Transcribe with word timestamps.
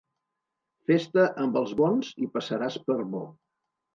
Fes-te 0.91 1.25
amb 1.43 1.59
els 1.61 1.75
bons 1.83 2.09
i 2.27 2.31
passaràs 2.37 2.79
per 2.87 2.99
bo. 3.13 3.25